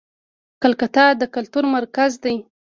کلکته 0.61 1.03
د 1.19 1.23
کلتور 1.35 1.63
مرکز 1.75 2.11
دی. 2.23 2.35